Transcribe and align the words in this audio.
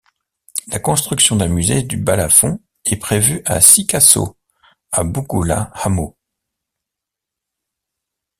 La 0.69 0.79
construction 0.79 1.35
d’un 1.35 1.47
musée 1.47 1.83
du 1.83 1.95
balafon 1.95 2.59
est 2.85 2.95
prévue 2.95 3.43
à 3.45 3.61
Sikasso, 3.61 4.35
à 4.91 5.03
Bougoula-Hameau. 5.03 6.17